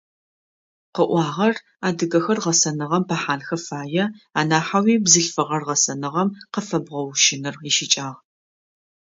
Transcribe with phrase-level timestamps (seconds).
[0.95, 1.55] Къыӏуагъэр:
[1.87, 4.05] адыгэхэр гъэсэныгъэм пыхьанхэ фае,
[4.39, 8.19] анахьэуи, бзылъфыгъэр гъэсэныгъэм къыфэбгъэущыныр ищыкӏагъ.